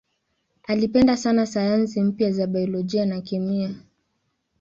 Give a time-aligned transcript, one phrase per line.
[0.67, 3.75] Alipenda sana sayansi mpya za biolojia na kemia.